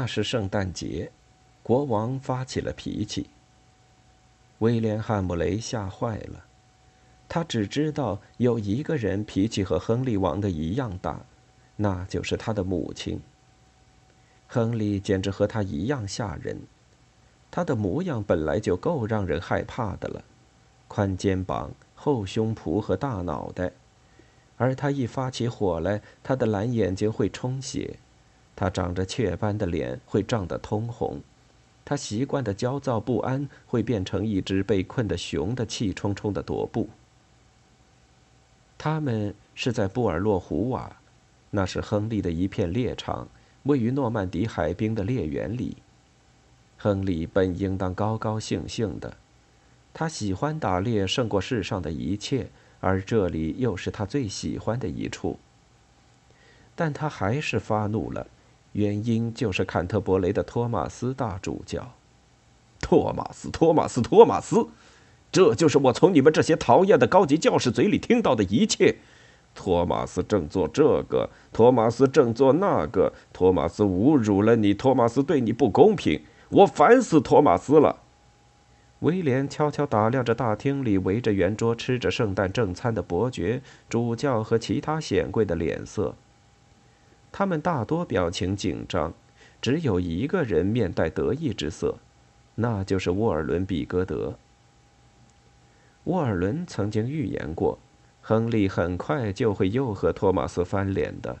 [0.00, 1.12] 那是圣诞节，
[1.62, 3.28] 国王发起了脾气。
[4.60, 6.42] 威廉·汉姆雷吓坏了。
[7.28, 11.20] 他只知道有一个人脾气和亨利王的一样大，
[11.76, 13.20] 那就是他的母亲。
[14.48, 16.62] 亨利简直和他一样吓人，
[17.50, 20.24] 他的模样本来就够让人害怕的了，
[20.88, 23.70] 宽肩膀、厚胸脯和大脑袋，
[24.56, 27.98] 而他一发起火来，他的蓝眼睛会充血，
[28.60, 31.22] 他长着雀斑的脸会涨得通红，
[31.82, 36.90] 他习惯的焦躁不安会变成一只被困的熊的气冲冲的踱步。
[38.76, 40.94] 他们是在布尔洛湖瓦，
[41.52, 43.28] 那是亨利的一片猎场，
[43.62, 45.78] 位于诺曼底海滨的猎园里。
[46.76, 49.16] 亨利本应当高高兴兴的，
[49.94, 52.50] 他喜欢打猎胜过世上的一切，
[52.80, 55.38] 而这里又是他最喜欢的一处。
[56.76, 58.26] 但他还是发怒了，
[58.72, 61.92] 原因就是坎特伯雷的托马斯大主教。
[62.80, 64.68] 托马斯，托马斯，托马斯。
[65.32, 68.96] 这就是我从你们这些讨厌的高级教士嘴里听到的一切。
[69.54, 77.96] 托马斯正做这个，托马斯正做那个，托马斯侮辱了你，托马斯对你不公平，我烦死托马斯了。
[79.00, 86.14] 威廉悄悄打量着大厅里围着圆桌吃着圣诞正餐的伯爵、主教和其他显贵的脸色。
[87.32, 89.12] 他们大多表情紧张，
[89.60, 91.96] 只有一个人面带得意之色，
[92.56, 94.34] 那就是沃尔伦·比格德。
[96.04, 97.78] 沃尔伦曾经预言过，
[98.20, 101.38] 亨利很快就会又和托马斯翻脸的。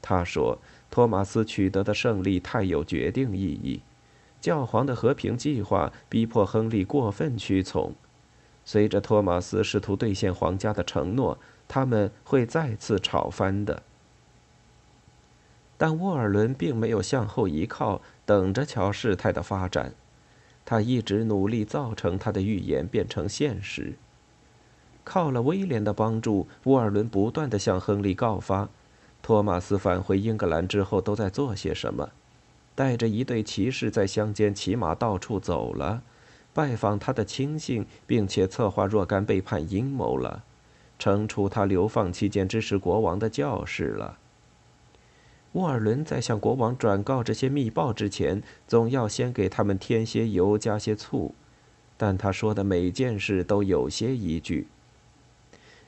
[0.00, 0.58] 他说，
[0.90, 3.80] 托马斯取得的胜利太有决定意义，
[4.40, 7.92] 教皇的和平计划逼迫亨利过分屈从。
[8.64, 13.82] 随着托马斯试图兑现皇家的承诺，他们会再次吵翻的。
[15.78, 19.92] 但沃尔伦并没有向后一靠，等着瞧事态的发展。
[20.64, 23.94] 他一直努力造成他的预言变成现实。
[25.04, 28.68] 靠了威廉的帮助，沃尔伦不断地向亨利告发，
[29.22, 32.10] 托马斯返回英格兰之后都在做些什么，
[32.74, 36.02] 带着一队骑士在乡间骑马到处走了，
[36.52, 40.42] 拜访他的亲信，并且策划若干背叛阴谋了，
[40.98, 44.18] 惩处他流放期间支持国王的教士了。
[45.56, 51.34] 沃尔伦在向国王转告这些密报之前，总要先给他们添些油，加些醋。
[51.96, 54.68] 但他说的每件事都有些依据。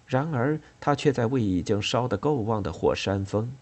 [0.07, 3.53] 然而，他却在为已经烧得够旺的火煽风。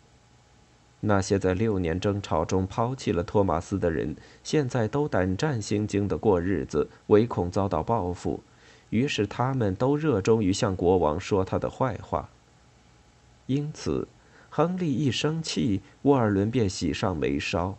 [1.00, 4.14] 那些在六年争吵中抛弃了托马斯的人，
[4.44, 8.44] 现在都胆战心惊地过日子，唯恐遭到报复。
[8.90, 12.28] 于是，他们都热衷于向国王说他的坏话。
[13.46, 14.06] 因此。
[14.50, 17.76] 亨利一生气，沃尔伦便喜上眉梢。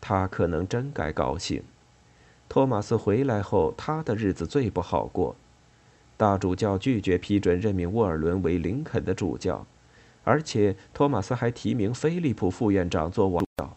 [0.00, 1.62] 他可能真该高兴。
[2.48, 5.34] 托马斯回来后，他的日子最不好过。
[6.16, 9.66] 大主教拒绝批准任命沃尔伦为林肯的主教，
[10.24, 13.76] 而且托马斯还提名菲利普副院长做王教。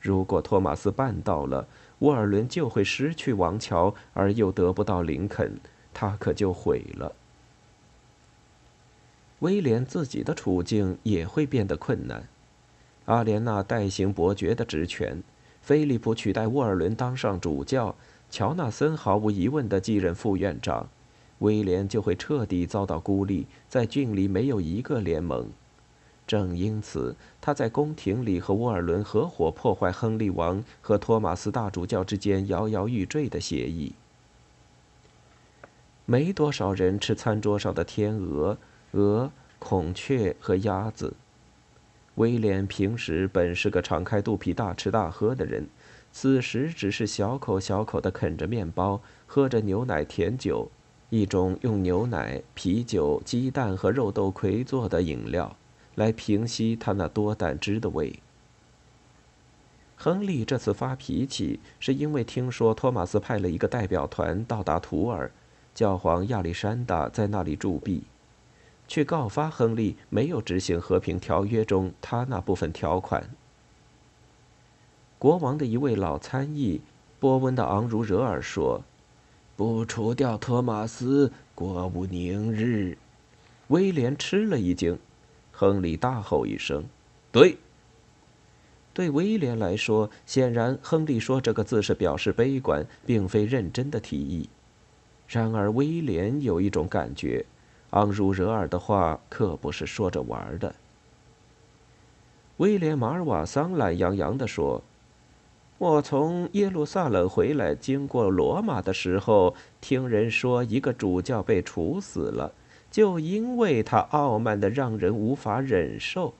[0.00, 1.68] 如果托马斯办到了，
[2.00, 5.60] 沃尔伦就会失去王桥，而又得不到林肯，
[5.94, 7.14] 他可就毁了。
[9.42, 12.28] 威廉自己的处境也会变得困难。
[13.06, 15.20] 阿莲娜代行伯爵的职权，
[15.60, 17.96] 菲利普取代沃尔伦当上主教，
[18.30, 20.88] 乔纳森毫无疑问地继任副院长，
[21.40, 25.50] 威廉就会彻底遭到孤立，在郡里没有一个联盟。
[26.24, 33.92] 正因此，他在宫廷里和沃尔伦合伙破坏亨利王和托马斯大主教之间摇摇欲坠的协议。
[36.06, 38.56] 没多少人吃餐桌上的天鹅。
[38.92, 41.14] 鹅、孔雀和鸭子。
[42.16, 45.66] 威廉平时本是个敞开肚皮、大吃大喝的人，
[46.12, 50.70] 此时只是小口小口地啃着面包，喝着牛奶甜酒，
[51.08, 55.56] 一种用牛奶、啤酒、鸡蛋和肉豆葵做的饮料，
[55.94, 58.18] 来平息他那多胆汁的胃。
[59.96, 65.30] 亨利这次发脾气，是因为听说托马斯派了一个代表团到达图尔，
[65.74, 68.02] 教皇亚历山大在那里驻跸。
[68.92, 73.30] 去告发亨利没有执行和平条约中他那部分条款。
[75.18, 76.82] 国王的一位老参议，
[77.18, 78.82] 波温的昂如惹尔说
[79.56, 82.98] ：“不除掉托马斯，国无宁日。”
[83.68, 84.98] 威廉吃了一惊，
[85.52, 86.84] 亨利大吼一声
[87.32, 87.56] ：“对！”
[88.92, 94.50] 对威廉来说，显然亨利说这个字是表示悲观，并非认真的提议。
[95.26, 97.46] 然而威廉有一种感觉，
[97.92, 100.74] 昂如惹尔的话可不是说着玩的。
[102.58, 104.82] 威廉马尔瓦桑懒洋洋地说
[105.78, 112.52] ：“我从耶路撒冷回来，经过罗马的时候，听人说一个主教被处死了，
[112.90, 116.34] 就因为他傲慢的让人无法忍受。”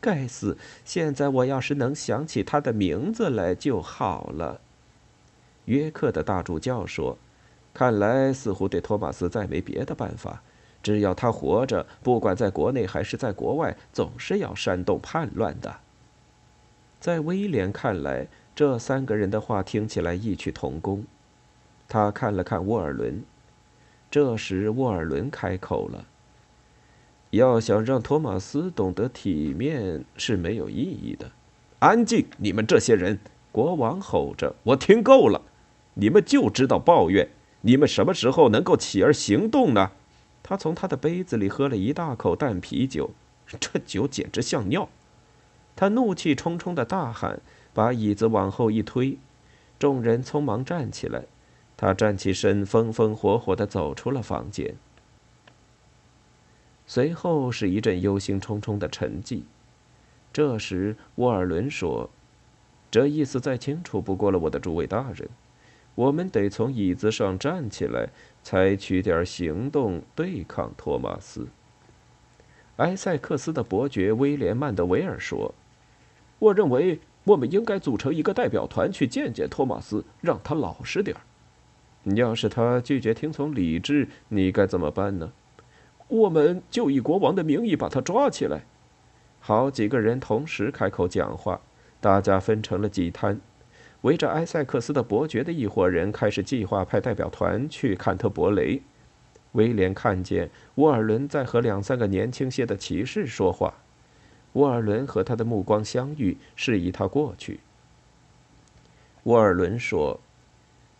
[0.00, 0.58] 该死！
[0.84, 4.60] 现在我要是能想起他的名字来就好了。
[5.64, 7.16] 约克的大主教说
[7.72, 10.42] ：“看来似乎对托马斯再没别的办法，
[10.84, 15.78] 只要他活着，不管在国内还是在国外，总是要煽动叛乱的。”
[17.00, 21.04] 在威廉看来，这三个人的话听起来异曲同工。
[21.88, 23.24] 他看了看沃尔伦，
[24.10, 26.04] 这时沃尔伦开口了。
[27.30, 31.32] 要想让托马斯懂得体面是没有意义的。
[31.80, 32.26] 安静！
[32.38, 33.18] 你们这些人！
[33.50, 35.42] 国王吼着：“我听够了！
[35.94, 37.28] 你们就知道抱怨。
[37.62, 39.90] 你们什么时候能够起而行动呢？”
[40.44, 43.10] 他从他的杯子里喝了一大口淡啤酒，
[43.58, 44.88] 这酒简直像尿。
[45.74, 47.40] 他怒气冲冲的大喊，
[47.72, 49.16] 把椅子往后一推，
[49.78, 51.24] 众人匆忙站起来。
[51.76, 54.76] 他站起身，风风火火地走出了房间。
[56.86, 59.44] 随后是一阵忧心忡忡的沉寂。
[60.30, 62.10] 这时，沃尔伦说
[62.92, 65.28] ：“这意思再清楚不过了，我的诸位大人，
[65.94, 68.08] 我们得从椅子上站起来，
[68.42, 71.48] 采取点行动对抗托马斯。”
[72.78, 75.54] 埃塞克斯的伯爵威廉·曼德维尔说
[76.40, 81.20] ：“我认为我们应该组成一个代表团去见见托马斯，让他老实点儿。
[82.14, 85.32] 要是他拒绝听从理智，你该怎么办呢？”
[86.08, 88.64] 我们就以国王的名义把他抓起来。
[89.40, 91.60] 好几个人同时开口讲话，
[92.00, 93.40] 大家分成了几摊，
[94.04, 98.82] 围着埃塞克斯的伯爵的一伙人开始计划派代表团去坎特伯雷。
[99.52, 103.72] 威廉看见沃尔伦在和两三个年轻些的骑士说话，
[104.52, 107.60] 沃尔伦和他的目光相遇，示意他过去。
[109.22, 110.20] 沃尔伦说：“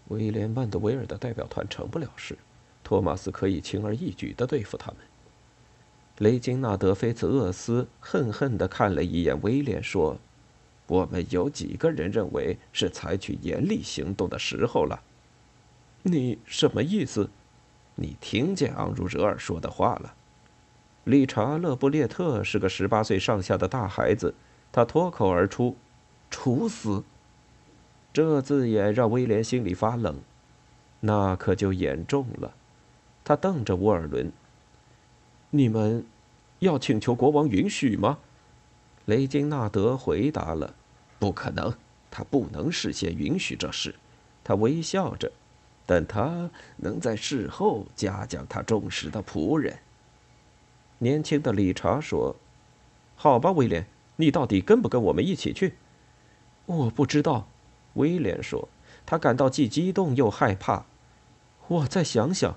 [0.08, 2.38] 威廉·曼德维尔的代表团成不了事。”
[2.82, 4.96] 托马斯可以轻而易举地对付他们。
[6.18, 10.16] 雷金纳德·菲茨厄斯恨恨地看了一眼威廉，说
[10.86, 15.02] ：“我们有几个人认为是采取严厉行动的时候了？”
[16.02, 17.30] 你什么意思？
[17.94, 20.14] 你听见昂如惹尔说的话了？
[21.04, 24.34] 理查·勒布列特是个十八岁上下的大孩子，
[24.72, 25.76] 他脱口而出
[26.30, 27.04] ：“处死！”
[28.12, 30.16] 这字眼让威廉心里发冷，
[31.00, 32.54] 那可就严重了。
[33.24, 34.32] 他瞪着沃尔伦
[35.50, 36.04] ：“你们
[36.58, 38.18] 要请求国王允许吗？”
[39.06, 40.74] 雷金纳德回答了
[41.18, 41.74] ：“不可能，
[42.10, 43.94] 他不能事先允许这事。”
[44.42, 45.30] 他微笑着，
[45.86, 49.78] 但他能在事后嘉奖他忠实的仆人。
[50.98, 52.36] 年轻的理查说
[53.16, 53.86] ：“好吧，威廉，
[54.16, 55.74] 你到底跟不跟我们一起去？”
[56.66, 57.46] 我不知道，
[57.94, 58.68] 威廉说，
[59.04, 60.86] 他感到既激动又害怕。
[61.68, 62.56] 我再想想。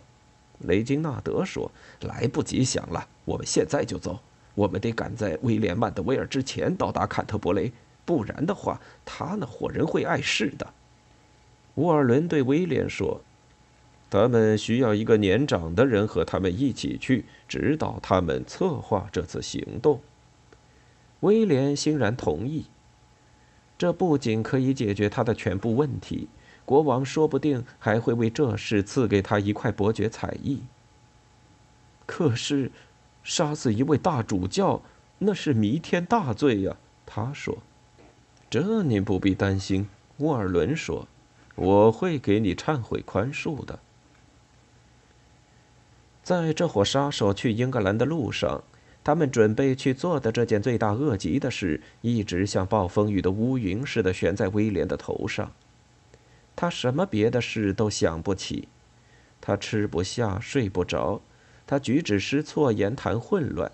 [0.59, 4.19] 雷金纳德说：“来不及想了，我们现在就走。
[4.57, 7.71] 我们得赶在威廉·曼德威尔之前到达坎特伯雷，
[8.05, 10.73] 不然的话，他那伙人会碍事的。”
[11.75, 13.21] 沃尔伦对威廉说
[14.09, 20.01] ：“他们需要一个年长的人和他们一起去，指导他们策划这次行动。”
[21.21, 22.65] 威廉欣然同意。
[23.77, 26.29] 这不仅可以解决他的全部问题。
[26.65, 30.63] 国王说不定还会为这事赐给他一块伯爵彩艺。
[32.07, 32.71] 可是，
[33.27, 34.81] 杀死一位大主教，
[35.17, 36.77] 那是弥天大罪呀！
[37.05, 37.57] 他说
[38.49, 41.09] ：“这您不必担心。”沃尔伦说
[41.55, 43.79] ：“我会给你忏悔宽恕的。”
[46.23, 48.63] 在这伙杀手去英格兰的路上，
[49.03, 55.51] 他们准备去做的这件罪大恶极的事，一直像暴风雨的乌云似的悬在威廉的头上。
[56.55, 58.69] 他什么别的事都想不起，
[59.41, 61.19] 他吃不下，睡不着，
[61.67, 63.71] 他举止失措，言谈混乱。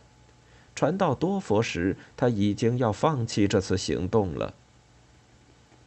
[0.75, 4.55] 传到多佛时，他已经要放弃这次行动了。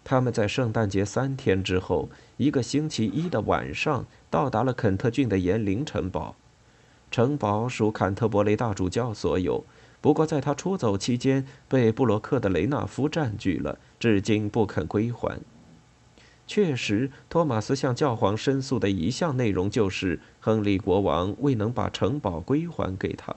[0.05, 6.37] 他们在圣诞节三天之后，一个星期一的晚上，到达了肯特郡的岩林城堡。
[7.11, 9.65] 城堡属坎特伯雷大主教所有，
[10.01, 15.41] 不过在他出走期间被布洛克的雷纳夫占据了，至今不肯归还。
[16.47, 23.35] 确实，托马斯向教皇申诉的一项内容就是亨利国王未能把城堡归还给他。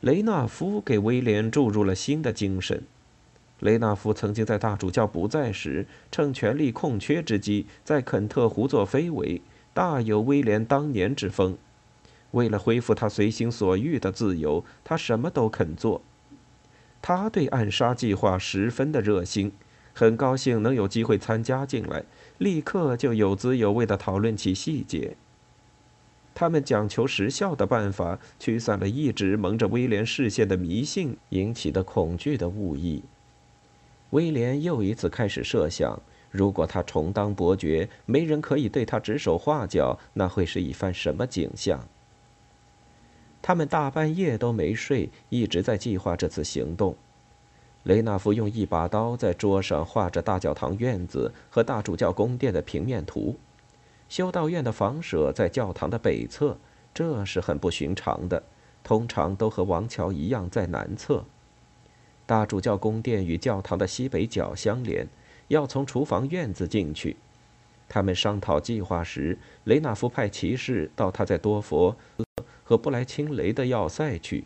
[0.00, 2.82] 雷纳夫给威廉注入了新的精神。
[3.60, 9.40] 雷纳夫曾经在大主教不在时，趁权力空缺之机，在肯特胡作非为，
[9.72, 11.56] 大有威廉当年之风。
[12.32, 16.02] 为了恢复他随心所欲的自由，他什么都肯做。
[17.00, 19.52] 他对暗杀计划十分的热心。
[19.98, 22.04] 很高兴能有机会参加进来，
[22.36, 25.16] 立刻就有滋有味地讨论起细节。
[26.34, 33.04] 他们讲求实效的办法，驱散了一直蒙着威廉视线的迷信引起的恐惧的误意。
[34.10, 35.98] 威廉又一次开始设想：
[36.30, 41.88] 如果他重当伯爵，没人可以对他指手画脚，那会是一番什么景象？
[43.40, 46.94] 他们大半夜都没睡，一直在计划这次行动。
[47.86, 53.36] 雷纳夫用一把刀在桌上画着大教堂院子和大主教宫殿的平面图。
[54.08, 56.58] 修道院的房舍在教堂的北侧，
[56.92, 58.42] 这是很不寻常的，
[58.82, 61.24] 通常都和王桥一样在南侧。
[62.26, 65.06] 大主教宫殿与教堂的西北角相连，
[65.46, 67.16] 要从厨房院子进去。
[67.88, 71.96] 他们商讨计划时，雷纳夫派骑士到他在多佛
[72.64, 74.42] 和布莱钦雷的要塞去。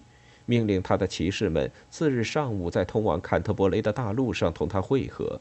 [0.51, 5.41] 命令他的骑士们次日上午在通往坎特伯雷的大路上同他会合。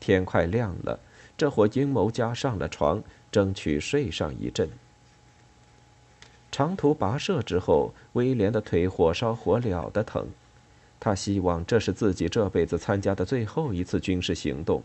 [0.00, 0.98] 天快亮了，
[1.36, 4.66] 这伙阴谋家上了床，争取睡上一阵。
[6.50, 10.26] 长途跋涉之后，威廉的腿火烧火燎的疼。
[10.98, 14.82] 他希望这是自己这辈子参加的最后一次军事行动。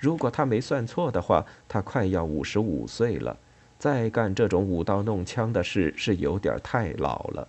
[0.00, 3.36] 如果他没算错的话，他快要五十五岁了，
[3.78, 7.46] 再干这种舞刀弄枪的事是有点太老了。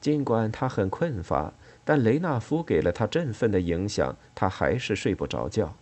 [0.00, 1.52] 尽管他很困乏，
[1.84, 5.74] 但雷纳夫给了他振奋的影响，他还是睡不着觉。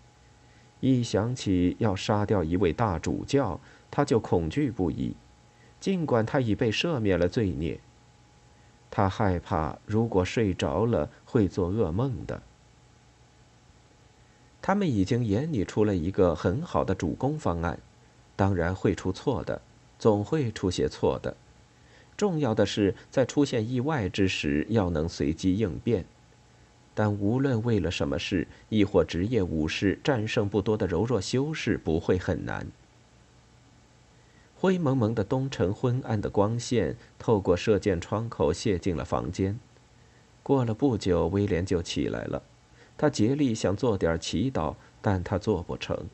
[0.81, 5.15] 一想起要杀掉一位大主教，他就恐惧不已。
[5.79, 7.79] 尽管他已被赦免了罪孽，
[8.91, 12.43] 他害怕如果睡着了会做噩梦的。
[14.63, 17.79] 他们已经研拟出了一个很好的主攻方案，
[18.35, 19.61] 当然会出错的，
[19.99, 21.37] 总会出些错的。
[22.17, 26.05] 重要的是，在出现意外之时，要能随机应变。
[26.95, 32.67] 但无论为了什么事，亦或职业武士战胜不多的柔弱修士，不会很难。
[34.59, 39.59] 灰蒙蒙的东城，昏暗的光线透过射箭窗口泻进了房间。
[40.43, 42.43] 过了不久，威廉就起来了。
[42.97, 46.07] 他竭力想做点祈祷，但他做不成。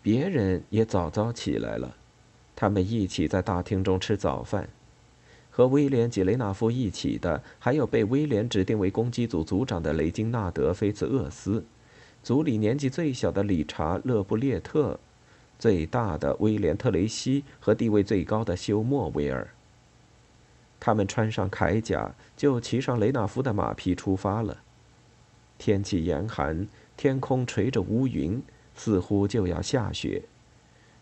[0.00, 1.94] 别人也早早起来了。
[2.56, 4.68] 他们一起在大厅中吃早饭，
[5.50, 11.64] 和威廉·吉雷纳夫一起的还有被威廉指定为攻击组组长的雷金纳德·菲茨厄斯，
[12.22, 14.98] 组里年纪最小的理查·勒布列特，
[15.58, 19.48] 最大的威廉·特雷西和地位最高的休·莫维尔。
[20.80, 24.58] 他们穿上铠甲，就骑上雷纳夫的马匹出发了。
[25.56, 28.42] 天气严寒，天空垂着乌云，
[28.76, 30.22] 似乎就要下雪。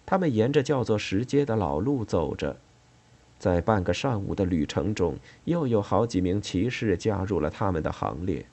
[0.04, 2.56] 他们沿着叫做石阶的老路走着，
[3.38, 8.44] 在半个上午的旅程中，又有好几名骑士加入了他们的行列。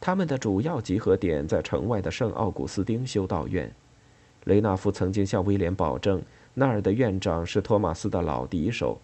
[0.00, 3.70] 他们的主要集合点在城外的圣奥古斯丁修道院。
[4.44, 6.22] 雷纳夫曾经向威廉保证，
[6.54, 8.98] 那儿的院长是托马斯的老敌手，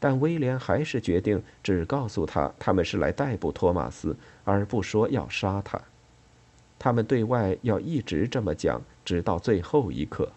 [0.00, 5.80] 但威廉还是决定只告诉他他们是来逮捕托马斯，而不说要杀他。
[6.84, 8.78] 他们对外要一直这么讲。
[9.06, 10.30] 直到最后一刻，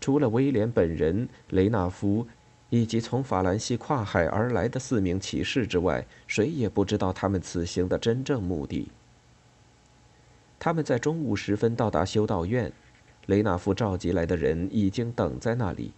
[0.00, 2.26] 除了威廉本人、雷纳夫
[2.70, 8.88] 以及从法兰西跨海而来的四名骑士之外，谁也不知道他们此行的真正目的。
[10.58, 12.72] 他们在中午时分到达修道院，
[13.26, 15.92] 雷纳夫召集来的人已经等在那里。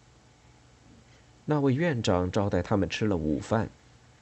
[1.47, 3.71] 那位院长招待他们吃了午饭，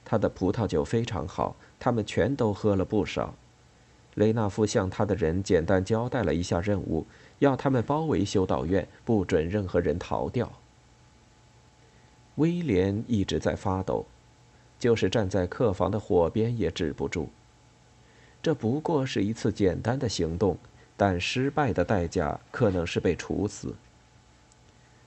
[0.04, 3.34] 他的葡萄酒非常好，他们全都喝了不少。
[4.14, 7.06] 雷纳夫向他的人简单交代了一下任务，
[7.38, 10.52] 要他们包围修道院，不准任何人逃掉。
[12.36, 14.06] 威廉一直在发抖，
[14.78, 17.28] 就是站在客房的火边也止不住。
[18.42, 20.56] 这不过是一次简单的行动，
[20.96, 23.74] 但失败的代价可能是被处死。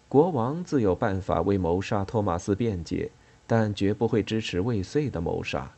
[0.07, 3.09] 国王自有办法为谋杀托马斯辩解，
[3.45, 5.71] 但绝不会支持未遂的谋杀。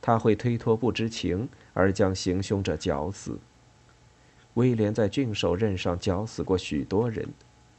[0.00, 3.38] 他会推脱不知情，而将行凶者绞死。
[4.54, 7.28] 威廉在郡守任上绞死过许多人，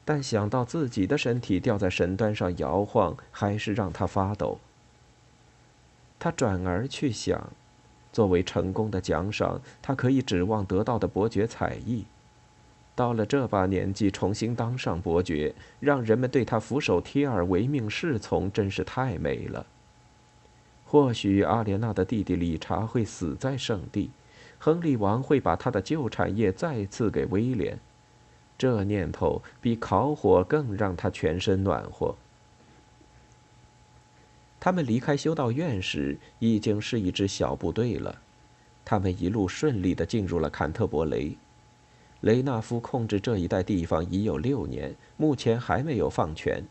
[0.06, 4.60] 但想到自己的身体吊在神端上摇晃，还是让他发抖。
[6.18, 7.50] 他转而去想，
[8.12, 12.06] 作为成功的奖赏，他可以指望得到的伯爵才艺。
[12.96, 19.66] 到了这把年纪，重新当上伯爵，让人们对他俯首帖耳、唯命是从，真是太美了。
[20.92, 24.10] 或许阿莲娜的弟弟理查会死在圣地，
[24.58, 27.78] 亨利王会把他的旧产业再赐给威廉，
[28.58, 32.16] 这念头比烤火更让他全身暖和。
[34.60, 38.20] 他们离开修道院时，已经是一支小部队了。
[38.84, 41.38] 他们一路顺利地进入了坎特伯雷。
[42.22, 46.64] 雷纳夫控制这一带地方已有六年，目前还没有放权。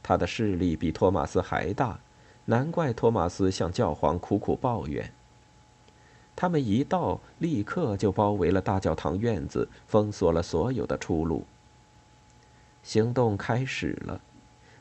[0.00, 1.98] 他的势力比托马斯还大，
[2.46, 5.12] 难怪托马斯向教皇苦苦抱怨。
[6.36, 11.44] 他们一到，立刻就包围了大教堂院子，封锁了所有的出路。
[12.82, 14.20] 行动开始了。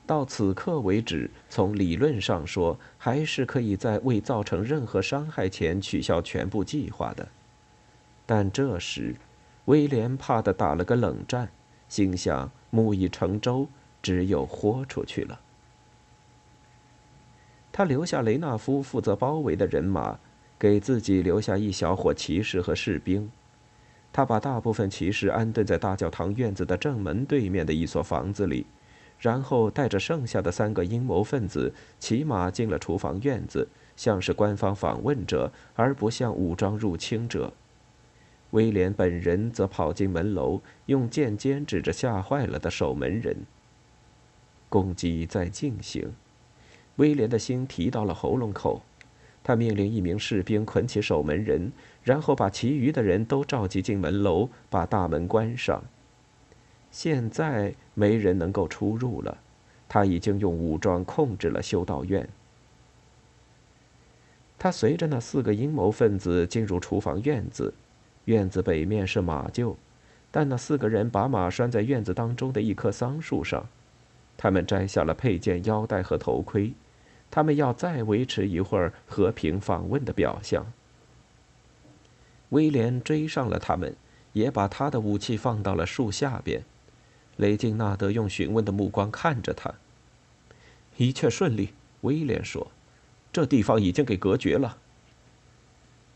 [0.06, 7.26] 到此刻为止，从理论上说，还是可以在未造成任何伤害前取消全部计划的。
[8.26, 9.16] 但这时，
[9.66, 11.50] 威廉怕的打了个冷战，
[11.88, 13.70] 心想：木已成舟，
[14.02, 15.40] 只有豁出去了。
[17.74, 20.20] 他留下雷纳夫负责包围的人马，
[20.60, 23.30] 给自己留下一小伙骑士和士兵。
[24.14, 28.68] 他把大部分骑士安顿在大教堂院子的正门对面的一所房子里，
[29.20, 37.52] 然后带着剩下的三个阴谋分子骑马进了厨房院子，像是官方访问者，而不像武装入侵者。
[38.52, 43.36] 威廉本人则跑进门楼，用剑尖指着吓坏了的守门人。
[44.70, 46.14] 攻击在进行，
[46.98, 48.82] 威廉的心提到了喉咙口。
[49.44, 51.72] 他命令一名士兵捆起守门人，
[52.04, 55.84] 然后把其余的人都召集进门楼，把大门关上。
[56.92, 59.38] 现在没人能够出入了，
[59.90, 62.30] 他已经用武装控制了修道院。
[64.58, 67.74] 他随着那四个阴谋分子进入厨房院子。
[68.26, 69.76] 院子北面是马厩，
[70.32, 73.68] 但那四个人把马拴在院子当中的一棵桑树上。
[74.38, 76.72] 他们摘下了佩剑、腰带和头盔，
[77.36, 80.72] 他们要再维持一会儿和平访问的表象。
[82.50, 83.96] 威廉追上了他们，
[84.34, 86.62] 也把他的武器放到了树下边。
[87.38, 89.74] 雷金纳德用询问的目光看着他。
[90.98, 92.68] 一切顺利，威廉说
[93.34, 94.78] ：“这地方已经给隔绝了。”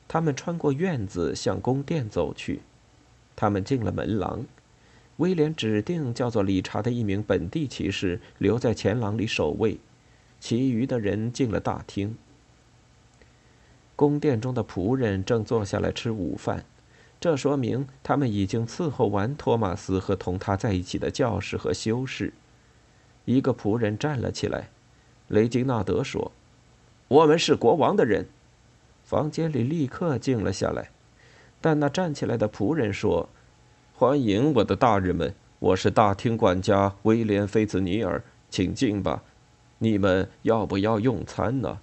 [0.07, 2.61] 他们穿过院子向宫殿走去，
[3.35, 4.45] 他们进了门廊。
[5.15, 9.79] 威廉指定叫做理查的一名本地骑士留在前廊里守卫，
[10.39, 12.15] 其余的人进了大厅。
[13.95, 16.63] 宫殿中的仆人正坐下来吃午饭，
[17.19, 22.31] 这说明他们已经伺候完托马斯和同他在一起的教士和修士。
[23.25, 24.69] 一个仆人站了起来，
[25.27, 26.31] 雷金纳德说
[27.09, 28.27] ：“我们是国王的人。”
[29.03, 30.91] 房间里立刻静了下来，
[31.59, 33.27] 但那站起来的仆人说
[33.95, 39.23] ：“欢迎我的大人们，我是大厅管家威廉·菲兹尼尔，请进吧。
[39.79, 41.79] 你们要不要用餐呢？”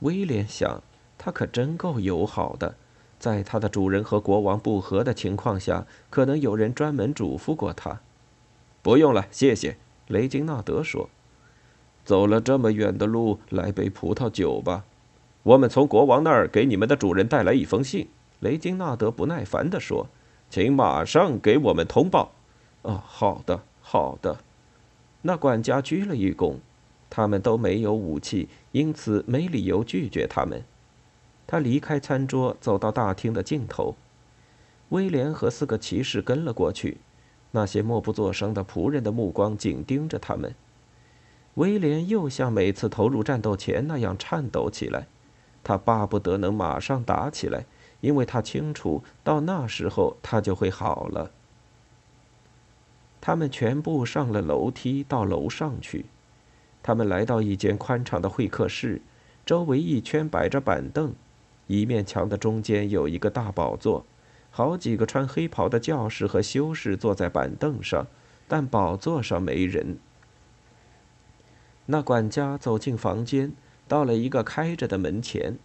[0.00, 0.82] 威廉想，
[1.16, 2.74] 他可真够友好的，
[3.18, 8.00] 在他的主人和国王不和的情况下，可能有人专门嘱咐过他。
[8.82, 9.76] 不用了，谢谢。”
[10.08, 11.08] 雷金纳德说
[12.04, 14.84] ，“走了这么远的路，来杯葡萄酒吧。”
[15.44, 18.08] 我们从国王那儿给你们的主人带来一封信，
[18.40, 20.08] 雷金纳德不耐烦地说
[20.50, 22.32] ：“请马上给我们通报。
[22.82, 24.38] ”“哦，好的，好的。”
[25.22, 26.56] 那管家鞠了一躬。
[27.14, 30.64] 他们都没有武器，因此没理由拒绝他们。
[31.46, 33.94] 他离开餐桌，走到大厅的尽头。
[34.88, 36.96] 威廉和四个骑士跟了过去，
[37.50, 40.54] 那些默不作声的仆人的目光紧盯着他们。
[41.56, 45.06] 威廉又像每次投入战斗前那样颤抖起来。
[45.62, 47.66] 他巴不得能马上打起来，
[48.00, 51.30] 因为他清楚到那时候他就会好了。
[53.20, 56.06] 他们全部上了楼梯到楼上去，
[56.82, 59.00] 他们来到一间宽敞的会客室，
[59.46, 61.12] 周围一圈摆着板凳，
[61.66, 64.04] 一面墙的中间有一个大宝座，
[64.50, 68.06] 好几个穿黑袍的教士和修士坐在板凳上，
[68.48, 69.98] 但宝座上没人。
[71.86, 73.52] 那管家走进房间。
[73.88, 75.58] 到了一个开着的门前，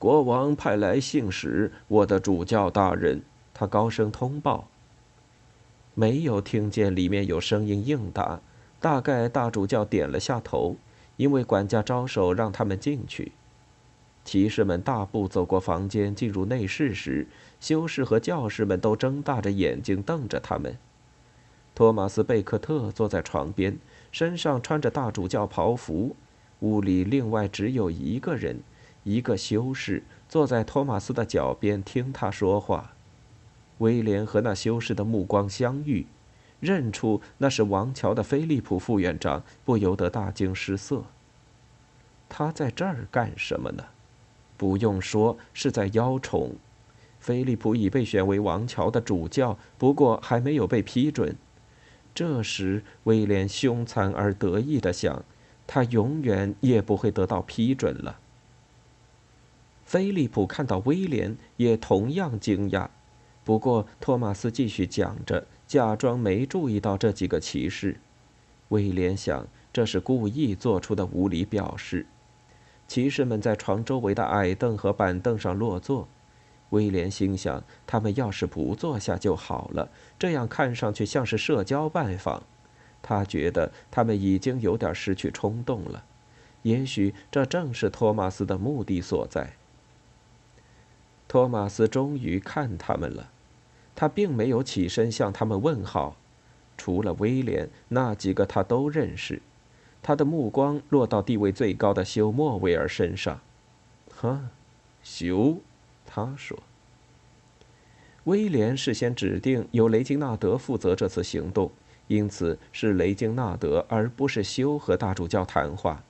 [0.00, 4.66] 国王派来信使，我的主教大人，他高声通报。
[5.94, 8.40] 没有听见里面有声音应答，
[8.84, 10.76] 大概大主教点了下头，
[11.16, 13.32] 因为管家招手让他们进去。
[14.26, 17.26] 骑士们大步走过房间，进入内室时，
[17.58, 20.76] 修士和教士们都睁大着眼睛瞪着他们。
[21.74, 23.78] 托马斯·贝克特坐在床边，
[24.12, 26.14] 身上穿着大主教袍服。
[26.60, 28.60] 屋里另外只有一个人，
[29.02, 32.92] 一个修士，坐在托马斯的脚边听他说话。
[33.78, 36.06] 威廉和那修士的目光相遇，
[36.64, 41.04] 认出那是王乔的菲利普副院长，不由得大惊失色。
[42.28, 43.84] 他在这儿干什么呢？
[44.56, 46.56] 不用说，是在邀宠。
[47.20, 51.36] 菲利普已被选为王乔的主教，不过还没有被批准。
[52.14, 55.24] 这时，威廉凶残而得意地想
[55.66, 58.18] ：“他永远也不会得到批准了。”
[59.84, 62.88] 菲利普看到威廉，也同样惊讶。
[63.44, 67.96] 不过，托马斯继续讲着，假装没注意到这几个骑士。
[68.68, 72.06] 威廉想，这是故意做出的无理表示。
[72.86, 76.06] 骑士们在床周围的矮凳和板凳上落座。
[76.70, 82.44] 威廉心想，他们要是不坐下就好了，这样看上去像是社交拜访。
[83.02, 86.04] 他觉得他们已经有点失去冲动了。
[86.62, 89.54] 也许这正是托马斯的目的所在。
[91.26, 93.32] 托马斯终于看他们了。
[93.96, 96.16] 他并没有起身向他们问好，
[96.76, 99.40] 除了威廉，那几个他都认识。
[100.02, 103.40] 他的目光落到地位最高的休·莫维尔身上。
[104.14, 104.50] “哈，
[105.02, 105.58] 休。”
[106.04, 106.58] 他说。
[108.24, 111.70] 威廉事先指定由雷金纳德负责这次行动，
[112.08, 116.02] 因此是雷金纳德而不是休和大主教谈话。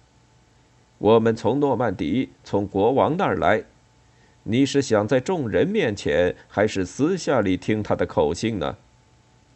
[0.99, 3.65] 我们从诺曼底，从国王那儿来。
[4.47, 8.77] 你是想在众人面前，还是私下里听他的口信呢？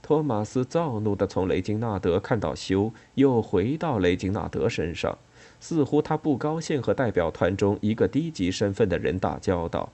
[0.01, 5.19] 托马斯躁怒地从雷金纳德看到修，又回到雷金纳德身上，
[5.61, 9.91] 似乎他不高兴和代表团中一个低级身份的人打交道。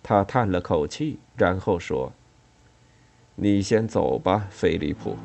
[0.00, 2.12] 他叹了口气，然后说
[3.34, 5.16] ：“你先走吧，菲利普。”